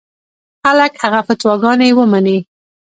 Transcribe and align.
خلک 0.63 0.91
هغه 1.03 1.19
فتواګانې 1.27 1.89
ومني. 1.97 2.37